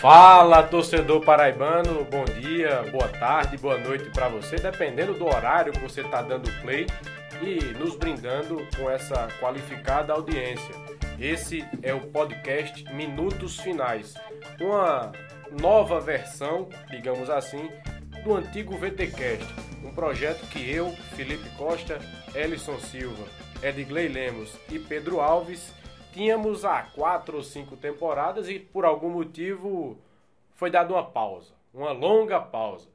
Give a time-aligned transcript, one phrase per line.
[0.00, 5.80] Fala, torcedor paraibano, bom dia, boa tarde, boa noite para você, dependendo do horário que
[5.80, 6.86] você está dando play
[7.42, 10.74] e nos brindando com essa qualificada audiência.
[11.18, 14.14] Esse é o podcast Minutos Finais,
[14.58, 15.12] uma
[15.60, 17.70] nova versão, digamos assim,
[18.24, 19.54] do antigo VTcast,
[19.84, 21.98] um projeto que eu, Felipe Costa,
[22.34, 23.24] Ellison Silva,
[23.62, 25.74] Edgley Lemos e Pedro Alves
[26.12, 29.98] tínhamos há quatro ou cinco temporadas e por algum motivo
[30.54, 32.88] foi dada uma pausa, uma longa pausa.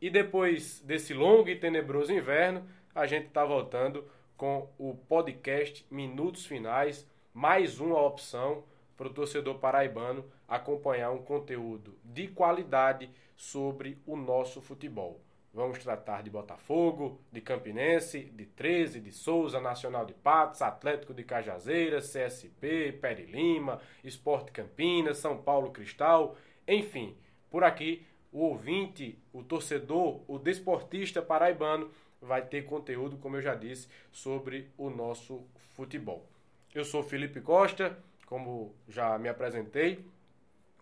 [0.00, 4.04] E depois desse longo e tenebroso inverno, a gente está voltando
[4.36, 8.64] com o podcast Minutos Finais, mais uma opção
[8.96, 15.20] para o torcedor paraibano acompanhar um conteúdo de qualidade sobre o nosso futebol.
[15.54, 21.22] Vamos tratar de Botafogo, de Campinense, de 13, de Souza, Nacional de Patos, Atlético de
[21.22, 27.16] Cajazeiras, CSP, Peri Lima, Esporte Campinas, São Paulo Cristal, enfim.
[27.48, 31.88] Por aqui, o ouvinte, o torcedor, o desportista paraibano
[32.20, 36.26] vai ter conteúdo, como eu já disse, sobre o nosso futebol.
[36.74, 40.04] Eu sou Felipe Costa, como já me apresentei,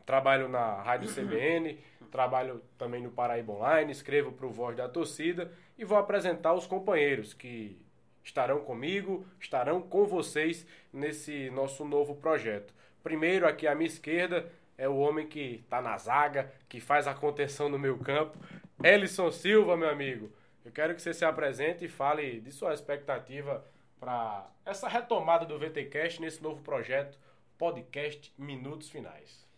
[0.04, 1.78] trabalho na Rádio CBN,
[2.10, 6.66] trabalho também no Paraíba Online, escrevo para o Voz da Torcida e vou apresentar os
[6.66, 7.80] companheiros que
[8.22, 12.72] estarão comigo, estarão com vocês nesse nosso novo projeto.
[13.02, 17.14] Primeiro, aqui à minha esquerda, é o homem que está na zaga, que faz a
[17.14, 18.38] contenção no meu campo,
[18.82, 20.30] Ellison Silva, meu amigo.
[20.64, 23.64] Eu quero que você se apresente e fale de sua expectativa
[23.98, 27.18] para essa retomada do VTcast nesse novo projeto,
[27.58, 29.51] podcast Minutos Finais.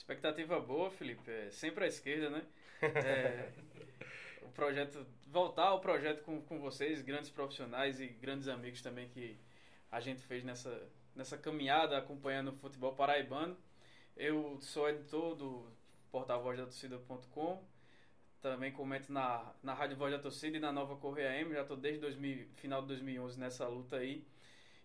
[0.00, 1.30] Expectativa boa, Felipe.
[1.30, 2.42] É sempre à esquerda, né?
[2.80, 3.52] É,
[4.42, 9.38] o projeto, voltar ao projeto com, com vocês, grandes profissionais e grandes amigos também que
[9.92, 13.54] a gente fez nessa, nessa caminhada acompanhando o futebol paraibano.
[14.16, 15.70] Eu sou editor do
[16.10, 17.62] portal vozdatorcida.com,
[18.40, 21.76] também comento na, na Rádio Voz da Torcida e na Nova Correia M, já estou
[21.76, 24.26] desde 2000, final de 2011 nessa luta aí.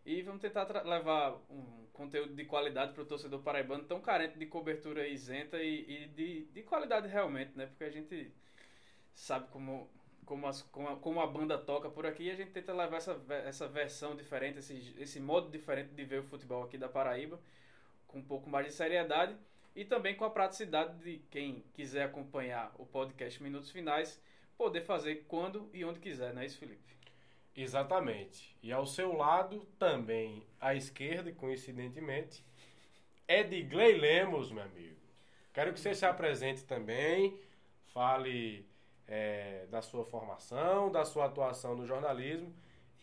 [0.06, 4.46] E vamos tentar levar um conteúdo de qualidade para o torcedor paraibano tão carente de
[4.46, 7.66] cobertura isenta e, e de, de qualidade realmente, né?
[7.66, 8.32] Porque a gente
[9.16, 9.90] sabe como,
[10.24, 12.98] como, as, como, a, como a banda toca por aqui e a gente tenta levar
[12.98, 17.40] essa, essa versão diferente, esse, esse modo diferente de ver o futebol aqui da Paraíba,
[18.08, 19.36] com um pouco mais de seriedade
[19.76, 24.22] e também com a praticidade de quem quiser acompanhar o podcast Minutos Finais,
[24.56, 26.95] poder fazer quando e onde quiser, não é isso, Felipe?
[27.56, 28.58] Exatamente.
[28.62, 32.44] E ao seu lado, também à esquerda, coincidentemente,
[33.28, 35.00] Edgley Lemos, meu amigo.
[35.54, 37.40] Quero que você se apresente também,
[37.94, 38.68] fale
[39.08, 42.54] é, da sua formação, da sua atuação no jornalismo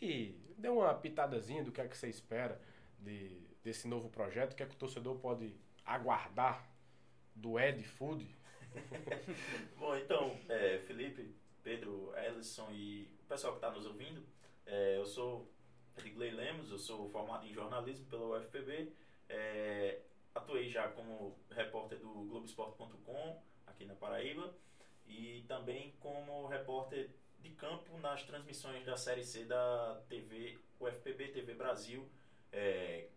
[0.01, 2.61] e dê uma pitadazinha do que é que você espera
[2.99, 6.69] de, desse novo projeto, o que é que o torcedor pode aguardar
[7.35, 8.27] do Ed Food.
[9.79, 14.23] Bom, então, é, Felipe, Pedro, Ellison e o pessoal que está nos ouvindo,
[14.67, 15.51] é, eu sou
[15.97, 18.93] Edgley Lemos, eu sou formado em jornalismo pela UFPB.
[19.29, 20.01] É,
[20.35, 24.55] atuei já como repórter do Globoesporte.com aqui na Paraíba
[25.07, 31.55] e também como repórter de campo nas transmissões da Série C da TV UFPB TV
[31.55, 32.09] Brasil,
[32.51, 33.09] é,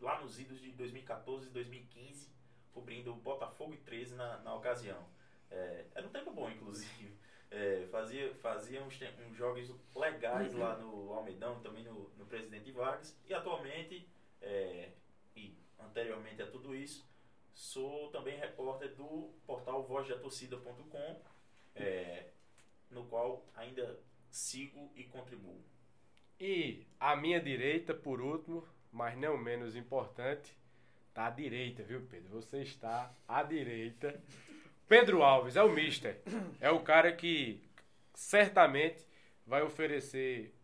[0.00, 2.30] lá nos idos de 2014 e 2015,
[2.72, 5.06] cobrindo Botafogo e 13 na, na ocasião.
[5.50, 7.16] É, era um tempo bom, inclusive.
[7.56, 8.98] É, fazia, fazia uns,
[9.30, 10.58] uns, jogos legais uhum.
[10.58, 13.16] lá no Almedão, também no, no Presidente Vargas.
[13.28, 14.08] E atualmente,
[14.42, 14.90] é,
[15.36, 17.08] e anteriormente a tudo isso,
[17.54, 21.22] sou também repórter do portal vozdatorcida.com,
[21.76, 22.30] é,
[22.90, 25.62] no qual ainda sigo e contribuo.
[26.40, 30.58] E à minha direita, por último, mas não menos importante,
[31.12, 32.30] tá à direita, viu, Pedro?
[32.30, 34.20] Você está à direita
[34.88, 36.20] Pedro Alves é o mister.
[36.60, 37.62] É o cara que
[38.14, 39.06] certamente
[39.46, 40.54] vai oferecer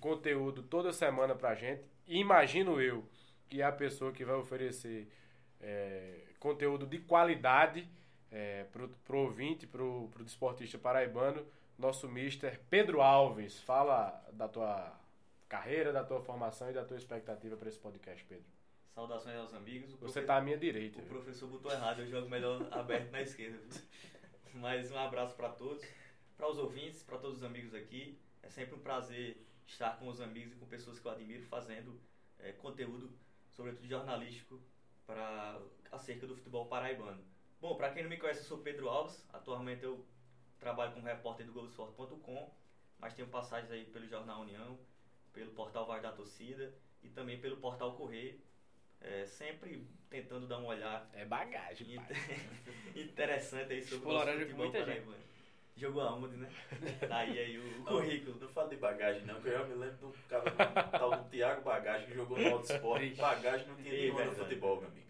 [0.00, 1.82] conteúdo toda semana pra gente.
[2.06, 3.04] Imagino eu
[3.48, 5.08] que é a pessoa que vai oferecer
[5.60, 7.88] é, conteúdo de qualidade
[8.30, 11.46] é, pro, pro ouvinte, pro, pro desportista paraibano,
[11.78, 13.58] nosso mister Pedro Alves.
[13.60, 14.92] Fala da tua
[15.48, 18.53] carreira, da tua formação e da tua expectativa para esse podcast, Pedro.
[18.94, 19.92] Saudações aos amigos.
[19.94, 21.00] O Você está à minha direita.
[21.00, 21.14] O viu?
[21.14, 23.58] professor botou errado, eu jogo melhor aberto na esquerda.
[24.54, 25.84] Mas um abraço para todos,
[26.36, 28.16] para os ouvintes, para todos os amigos aqui.
[28.40, 32.00] É sempre um prazer estar com os amigos e com pessoas que eu admiro fazendo
[32.38, 33.10] é, conteúdo,
[33.50, 34.60] sobretudo jornalístico,
[35.04, 35.60] para
[35.90, 37.24] acerca do futebol paraibano.
[37.60, 39.26] Bom, para quem não me conhece, eu sou Pedro Alves.
[39.32, 40.06] Atualmente eu
[40.60, 42.54] trabalho como repórter do Globoesporte.com,
[43.00, 44.78] mas tenho passagens aí pelo Jornal União,
[45.32, 48.40] pelo portal Vaz da Torcida e também pelo portal Correio
[49.04, 52.16] é, sempre tentando dar um olhar É bagagem, pai.
[52.96, 55.24] interessante aí sobre Chupou o nosso futebol muita paraibano.
[55.76, 56.48] Jogou aonde, né?
[57.08, 58.38] Tá aí, aí o, o Não, currículo.
[58.40, 61.28] Não falo de bagagem, não, que eu já me lembro do cara do tal do
[61.28, 63.14] Thiago Bagagem que jogou no Auto Esporte.
[63.16, 65.06] Bagagem não tinha É nenhuma no futebol, meu amigo.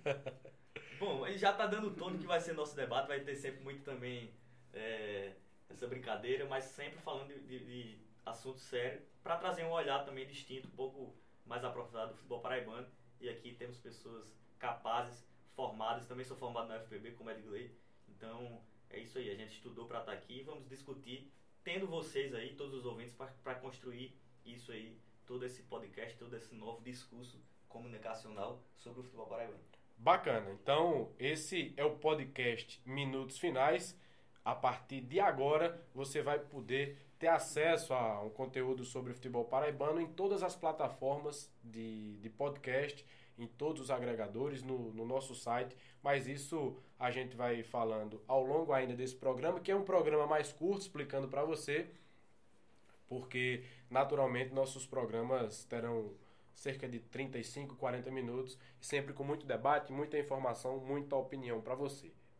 [0.98, 3.36] Bom, ele já tá dando o tom do que vai ser nosso debate, vai ter
[3.36, 4.32] sempre muito também
[4.72, 5.32] é,
[5.68, 10.26] essa brincadeira, mas sempre falando de, de, de assunto sério, para trazer um olhar também
[10.26, 11.14] distinto, um pouco
[11.44, 12.86] mais aprofundado do futebol paraibano.
[13.24, 17.74] E aqui temos pessoas capazes, formadas, também sou formado na UFPB como Edgley.
[18.06, 18.60] Então
[18.90, 21.32] é isso aí, a gente estudou para estar aqui e vamos discutir,
[21.62, 26.54] tendo vocês aí, todos os ouvintes, para construir isso aí, todo esse podcast, todo esse
[26.54, 29.64] novo discurso comunicacional sobre o futebol paraibano.
[29.96, 30.50] Bacana.
[30.50, 33.98] Então, esse é o podcast Minutos Finais.
[34.44, 39.46] A partir de agora, você vai poder ter acesso a um conteúdo sobre o futebol
[39.46, 43.06] paraibano em todas as plataformas de, de podcast,
[43.38, 45.74] em todos os agregadores, no, no nosso site.
[46.02, 50.26] Mas isso a gente vai falando ao longo ainda desse programa, que é um programa
[50.26, 51.86] mais curto, explicando para você,
[53.08, 56.12] porque naturalmente nossos programas terão
[56.52, 62.12] cerca de 35, 40 minutos, sempre com muito debate, muita informação, muita opinião para você.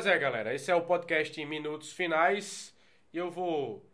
[0.00, 2.74] Pois é, galera, esse é o podcast em Minutos Finais
[3.12, 3.84] e eu vou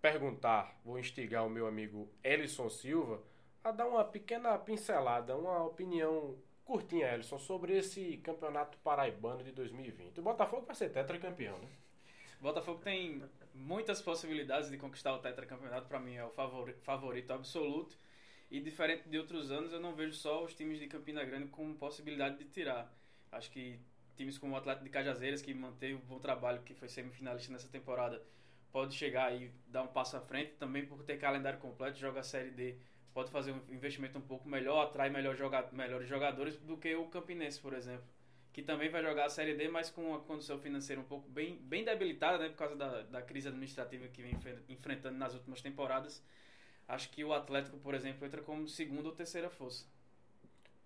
[0.00, 3.22] perguntar, vou instigar o meu amigo Ellison Silva
[3.62, 10.20] a dar uma pequena pincelada, uma opinião curtinha, Ellison, sobre esse campeonato paraibano de 2020.
[10.20, 11.68] O Botafogo vai ser tetracampeão, né?
[12.40, 13.22] Botafogo tem
[13.54, 15.86] muitas possibilidades de conquistar o tetracampeonato.
[15.86, 17.94] Para mim é o favori- favorito absoluto.
[18.50, 21.74] E diferente de outros anos, eu não vejo só os times de Campina Grande com
[21.74, 22.90] possibilidade de tirar.
[23.30, 23.78] Acho que
[24.16, 27.68] times como o Atlético de Cajazeiras, que manteve um bom trabalho, que foi semifinalista nessa
[27.68, 28.22] temporada,
[28.72, 30.52] pode chegar e dar um passo à frente.
[30.58, 32.76] Também por ter calendário completo, joga a Série D,
[33.12, 37.06] pode fazer um investimento um pouco melhor, atrai melhor joga melhores jogadores do que o
[37.06, 38.06] Campinense, por exemplo.
[38.52, 41.56] Que também vai jogar a Série D, mas com uma condição financeira um pouco bem,
[41.56, 42.48] bem debilitada, né?
[42.48, 46.22] Por causa da, da crise administrativa que vem enfre- enfrentando nas últimas temporadas.
[46.86, 49.86] Acho que o Atlético, por exemplo, entra como segunda ou terceira força.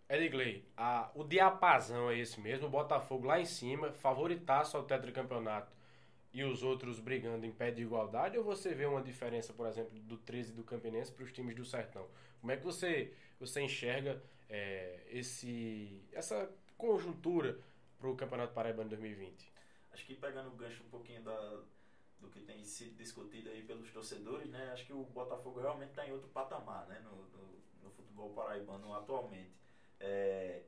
[0.08, 5.70] Edgley, a, o diapasão é esse mesmo, o Botafogo lá em cima, favoritaço ao tetracampeonato
[6.32, 9.99] e os outros brigando em pé de igualdade, ou você vê uma diferença, por exemplo,
[10.00, 12.08] do 13 do Campinense para os times do Sertão?
[12.40, 17.58] Como é que você, você enxerga é, esse, essa conjuntura
[17.99, 19.52] para o Campeonato Paraibano 2020?
[19.93, 21.60] Acho que pegando o gancho um pouquinho da,
[22.20, 24.70] do que tem sido discutido aí pelos torcedores, né?
[24.72, 27.00] Acho que o Botafogo realmente está em outro patamar, né?
[27.00, 29.58] No, no, no futebol paraibano atualmente.
[30.00, 30.62] É,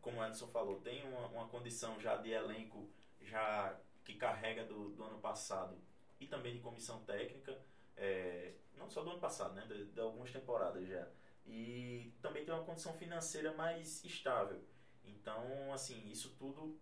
[0.00, 2.88] como o Anderson falou, tem uma, uma condição já de elenco
[3.20, 5.76] já que carrega do, do ano passado
[6.20, 7.58] e também de comissão técnica,
[7.96, 9.66] é, não só do ano passado, né?
[9.66, 11.06] De, de algumas temporadas já.
[11.46, 14.60] E também tem uma condição financeira mais estável.
[15.04, 16.78] Então, assim, isso tudo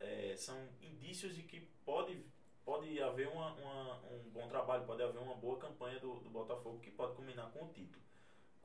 [0.00, 2.24] é, são indícios de que pode,
[2.64, 6.80] pode haver uma, uma- um bom trabalho, pode haver uma boa campanha do, do Botafogo
[6.80, 8.02] que pode culminar com o título.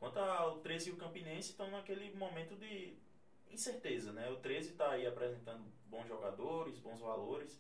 [0.03, 2.93] Quanto ao 13 e o Campinense estão naquele momento de
[3.49, 4.29] incerteza, né?
[4.31, 7.57] O 13 está aí apresentando bons jogadores, bons valores,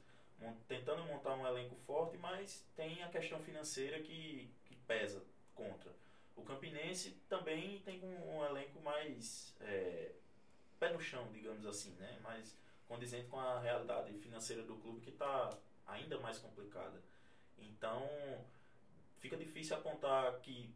[0.67, 5.23] tentando montar um elenco forte, mas tem a questão financeira que, que pesa
[5.55, 5.89] contra.
[6.35, 10.11] O Campinense também tem um, um elenco mais é,
[10.77, 12.19] pé no chão, digamos assim, né?
[12.21, 12.57] Mais
[12.89, 15.57] condizente com a realidade financeira do clube que está
[15.87, 17.01] ainda mais complicada.
[17.57, 18.05] Então,
[19.19, 20.69] fica difícil apontar que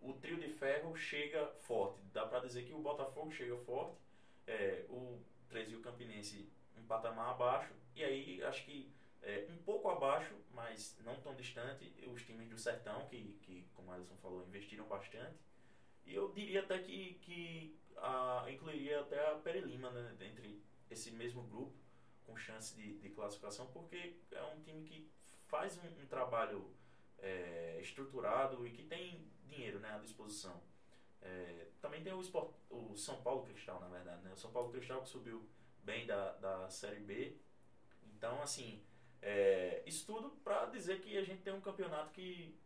[0.00, 2.00] o trio de ferro chega forte.
[2.12, 3.96] Dá para dizer que o Botafogo chega forte,
[4.46, 8.90] é, o 13 e o Campinense um patamar abaixo, e aí acho que
[9.22, 13.90] é, um pouco abaixo, mas não tão distante, os times do Sertão, que, que como
[13.90, 15.36] a Alisson falou, investiram bastante.
[16.06, 21.42] E eu diria até que, que a, incluiria até a Perelima né, entre esse mesmo
[21.42, 21.74] grupo,
[22.26, 25.10] com chance de, de classificação, porque é um time que
[25.46, 26.70] faz um, um trabalho
[27.18, 30.60] é, estruturado e que tem dinheiro né, à disposição.
[31.22, 32.20] É, também tem o,
[32.70, 34.22] o São Paulo Cristal, na verdade.
[34.22, 34.32] Né?
[34.32, 35.46] O São Paulo Cristal que subiu
[35.82, 37.36] bem da, da Série B.
[38.02, 38.82] Então, assim,
[39.22, 42.58] é, isso tudo para dizer que a gente tem um campeonato que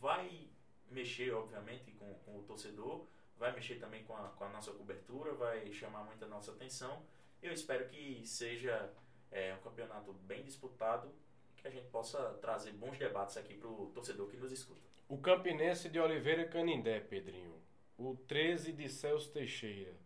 [0.00, 0.48] vai
[0.90, 3.06] mexer, obviamente, com, com o torcedor,
[3.36, 7.02] vai mexer também com a, com a nossa cobertura, vai chamar muita nossa atenção.
[7.42, 8.92] Eu espero que seja
[9.30, 11.12] é, um campeonato bem disputado,
[11.56, 14.87] que a gente possa trazer bons debates aqui para o torcedor que nos escuta.
[15.08, 17.54] O Campinense de Oliveira Canindé, Pedrinho.
[17.96, 19.96] O 13 de Celso Teixeira.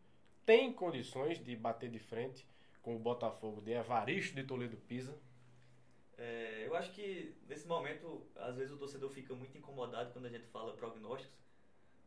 [0.47, 2.47] Tem condições de bater de frente
[2.81, 5.19] com o Botafogo de Evaristo de Toledo Pisa?
[6.17, 10.31] É, eu acho que nesse momento, às vezes o torcedor fica muito incomodado quando a
[10.31, 11.37] gente fala prognósticos,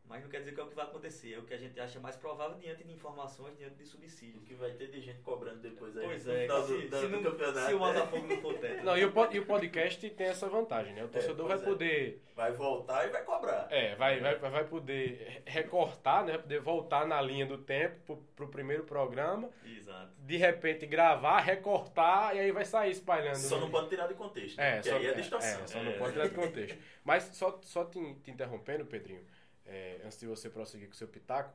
[0.08, 1.78] mas não quer dizer que é o que vai acontecer, é o que a gente
[1.80, 4.42] acha mais provável diante de informações, diante de subsídios.
[4.42, 6.04] O que vai ter de gente cobrando depois aí.
[6.06, 7.66] Pois é, no se, do, do, se, do não, campeonato.
[7.66, 8.84] se o Botafogo não for teto.
[8.84, 11.04] Não, e o, pod- e o podcast tem essa vantagem, né?
[11.04, 11.70] O torcedor vai pois é.
[11.70, 12.22] poder.
[12.36, 13.66] Vai voltar e vai cobrar.
[13.70, 16.38] É, vai, vai, vai poder recortar, né?
[16.38, 20.12] Poder voltar na linha do tempo pro, pro primeiro programa, Exato.
[20.18, 23.36] de repente gravar, recortar e aí vai sair espalhando.
[23.36, 23.62] Só né?
[23.62, 24.56] não pode tirar de contexto.
[24.58, 24.78] né?
[24.78, 25.60] É, só, aí é distorção.
[25.62, 26.78] é, só não pode tirar de contexto.
[27.04, 29.24] Mas só, só te, te interrompendo, Pedrinho,
[29.66, 31.52] é, antes de você prosseguir com o seu pitaco,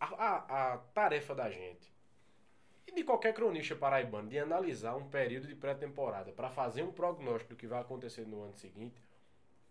[0.00, 1.92] a, a, a tarefa da gente,
[2.86, 7.54] e de qualquer cronista paraibano, de analisar um período de pré-temporada para fazer um prognóstico
[7.54, 9.00] do que vai acontecer no ano seguinte,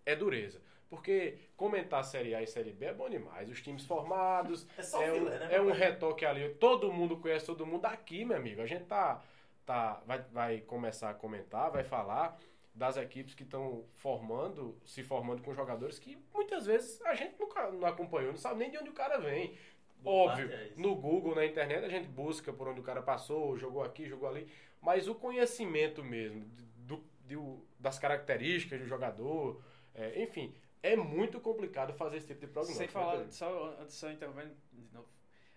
[0.05, 0.61] é dureza.
[0.89, 3.49] Porque comentar Série A e Série B é bom demais.
[3.49, 6.53] Os times formados, É só é, um, filé, né, é um retoque ali.
[6.55, 8.61] Todo mundo conhece todo mundo aqui, meu amigo.
[8.61, 9.23] A gente tá,
[9.65, 12.37] tá vai, vai começar a comentar, vai falar
[12.73, 17.69] das equipes que estão formando, se formando com jogadores que muitas vezes a gente nunca
[17.71, 19.57] não acompanhou, não sabe nem de onde o cara vem.
[19.97, 23.55] Boa Óbvio, é no Google, na internet, a gente busca por onde o cara passou,
[23.57, 24.47] jogou aqui, jogou ali,
[24.81, 26.43] mas o conhecimento mesmo
[26.77, 29.61] do, do- das características do jogador,
[29.93, 32.77] é, enfim, é muito complicado fazer esse tipo de prognóstico.
[32.77, 33.31] Sem né, falar, Pedro?
[33.33, 35.07] só antes só interrompendo de novo.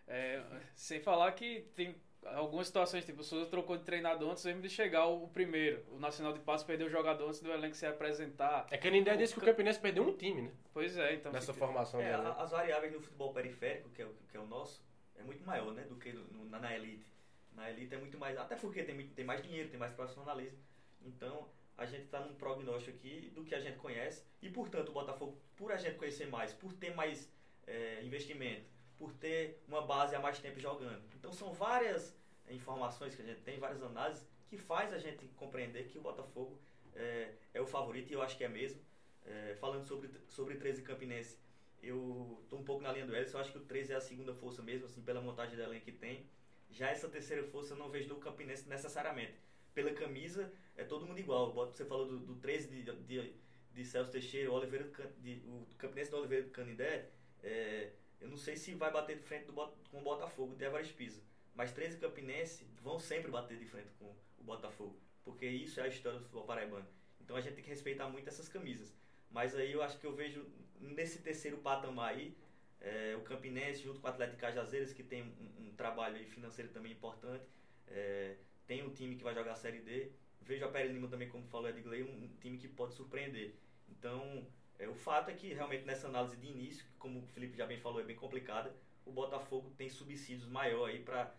[0.07, 0.43] É,
[0.75, 1.95] sem falar que tem
[2.27, 5.85] algumas situações, tipo, o Souza trocou de treinador antes mesmo de chegar o, o primeiro.
[5.91, 8.67] O Nacional de Passos perdeu o jogador antes do elenco se apresentar.
[8.71, 10.53] É que a Nindé disse que o Campinense perdeu um time, né?
[10.73, 11.33] Pois é, então.
[11.33, 14.47] Nessa fica- formação É, as variáveis no futebol periférico, que é, o, que é o
[14.47, 14.83] nosso,
[15.17, 17.07] é muito maior, né, do que no- na, na elite.
[17.55, 20.59] Na elite é muito mais, até porque tem, muito, tem mais dinheiro, tem mais profissionalismo.
[21.05, 24.93] Então, a gente está num prognóstico aqui do que a gente conhece e, portanto, o
[24.93, 27.31] Botafogo, por a gente conhecer mais, por ter mais
[27.67, 28.65] é, investimento,
[29.05, 31.03] por ter uma base há mais tempo jogando.
[31.15, 32.17] Então, são várias
[32.49, 36.59] informações que a gente tem, várias análises que faz a gente compreender que o Botafogo
[36.95, 38.81] é, é o favorito e eu acho que é mesmo.
[39.27, 41.37] É, falando sobre, sobre 13 Campinense,
[41.83, 44.01] eu tô um pouco na linha do Ellis, eu acho que o 13 é a
[44.01, 46.27] segunda força mesmo, assim, pela montagem da elenco que tem.
[46.71, 49.35] Já essa terceira força eu não vejo do Campinense necessariamente.
[49.75, 51.53] Pela camisa, é todo mundo igual.
[51.53, 53.35] Você falou do, do 13 de, de,
[53.71, 57.11] de Celso Teixeira, o, Oliveira de, o Campinense do Oliveira do Canindé,
[57.43, 57.91] é,
[58.21, 61.23] eu não sei se vai bater de frente do, com o Botafogo de Everest Pisa.
[61.55, 64.99] Mas 13 Campinense vão sempre bater de frente com o Botafogo.
[65.25, 66.87] Porque isso é a história do futebol paraibano.
[67.21, 68.95] Então a gente tem que respeitar muito essas camisas.
[69.31, 70.47] Mas aí eu acho que eu vejo
[70.81, 72.37] nesse terceiro patamar aí,
[72.81, 76.93] é, o Campinense junto com o Atlético Cajazeiras, que tem um, um trabalho financeiro também
[76.93, 77.45] importante.
[77.89, 80.11] É, tem um time que vai jogar a Série D.
[80.43, 83.55] Vejo a Pérez Lima também, como falou Edgley, um, um time que pode surpreender.
[83.89, 84.47] Então,
[84.79, 87.79] é, o fato é que realmente nessa análise de início, como o Felipe já bem
[87.79, 91.33] falou, é bem complicada, o Botafogo tem subsídios maior aí para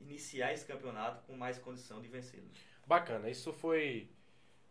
[0.00, 2.48] iniciar esse campeonato com mais condição de vencê-lo.
[2.86, 4.10] Bacana, isso foi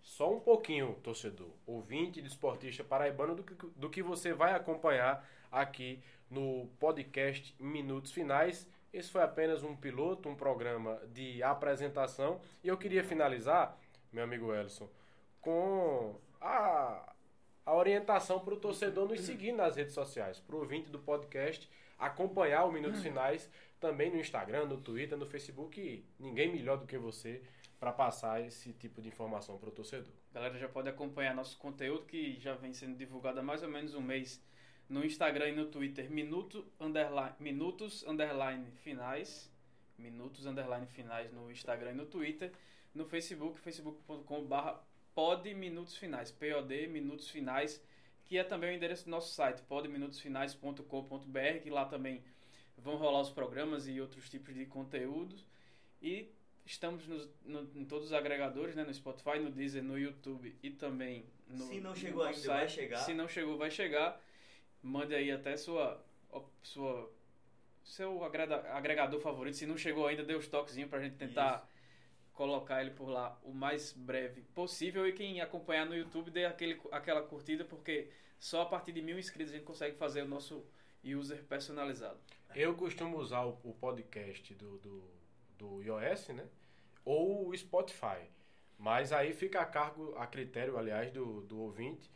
[0.02, 5.28] só um pouquinho, torcedor, ouvinte de esportista paraibano, do que, do que você vai acompanhar
[5.52, 8.68] aqui no podcast Minutos Finais.
[8.92, 12.40] Esse foi apenas um piloto, um programa de apresentação.
[12.64, 13.78] E eu queria finalizar,
[14.12, 14.88] meu amigo Elson,
[15.42, 17.13] com a,
[17.66, 21.70] a orientação para o torcedor nos seguir nas redes sociais, para o ouvinte do podcast
[21.98, 25.80] acompanhar o Minutos Finais também no Instagram, no Twitter, no Facebook.
[25.80, 27.42] E ninguém melhor do que você
[27.80, 30.14] para passar esse tipo de informação para o torcedor.
[30.34, 33.94] Galera já pode acompanhar nosso conteúdo que já vem sendo divulgado há mais ou menos
[33.94, 34.42] um mês
[34.88, 39.52] no Instagram e no Twitter, minuto, underline, minutos underline finais,
[39.98, 42.52] minutos underline finais no Instagram e no Twitter,
[42.94, 47.82] no Facebook, facebook.com.br pod minutos finais, POD minutos finais,
[48.26, 52.24] que é também o endereço do nosso site, podminutosfinais.com.br, que lá também
[52.78, 55.46] vão rolar os programas e outros tipos de conteúdos.
[56.02, 56.30] E
[56.66, 58.84] estamos nos- no- em todos os agregadores, né?
[58.84, 62.98] No Spotify, no Deezer, no YouTube e também no Se não chegou ainda, vai chegar.
[62.98, 64.22] Se não chegou, vai chegar.
[64.82, 66.04] Mande aí até sua,
[66.62, 67.10] sua
[67.84, 69.56] seu agrega- agregador favorito.
[69.58, 71.68] Se não chegou ainda, dê os toquezinhos pra gente tentar
[72.34, 75.08] colocar ele por lá o mais breve possível.
[75.08, 78.10] E quem acompanhar no YouTube, dê aquele, aquela curtida, porque
[78.40, 80.66] só a partir de mil inscritos a gente consegue fazer o nosso
[81.04, 82.20] user personalizado.
[82.56, 85.04] Eu costumo usar o, o podcast do, do,
[85.58, 86.48] do iOS, né?
[87.06, 88.30] Ou o Spotify.
[88.78, 92.10] Mas aí fica a cargo, a critério, aliás, do, do ouvinte.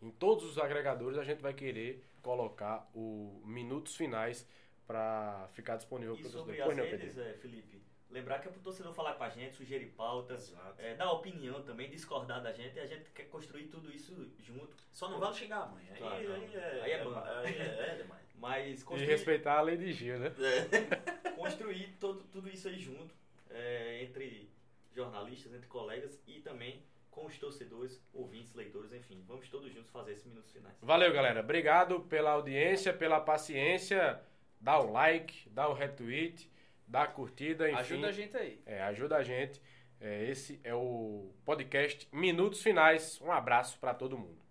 [0.00, 4.46] em todos os agregadores a gente vai querer colocar o minutos finais
[4.86, 8.50] para ficar disponível E para sobre Pois as não, redes, é, Felipe, lembrar que é
[8.50, 12.76] pro torcedor falar com a gente, sugerir pautas, é, dar opinião também, discordar da gente,
[12.76, 14.76] e a gente quer construir tudo isso junto.
[14.92, 15.84] Só não vale xingar a mãe.
[15.90, 16.34] Aí, Claro, não.
[16.34, 17.14] aí é, Aí é bom.
[17.14, 18.22] Aí é, é demais.
[18.36, 20.32] Mas E construir, respeitar a lei de Gil, né?
[21.36, 23.14] construir todo, tudo isso aí junto,
[23.50, 24.50] é, entre
[24.92, 29.22] jornalistas, entre colegas e também com os torcedores, ouvintes, leitores, enfim.
[29.28, 30.74] Vamos todos juntos fazer esses minutos finais.
[30.80, 31.40] Valeu, galera.
[31.40, 34.20] Obrigado pela audiência, pela paciência.
[34.60, 36.50] Dá um like, dá um retweet,
[36.86, 37.80] dá curtida, enfim.
[37.80, 38.62] Ajuda a gente aí.
[38.66, 39.60] É, ajuda a gente.
[40.00, 43.20] É, esse é o podcast Minutos Finais.
[43.20, 44.42] Um abraço para todo mundo.